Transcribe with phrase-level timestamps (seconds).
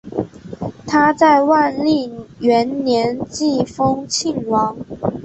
[0.87, 4.75] 他在万历元年晋封庆王。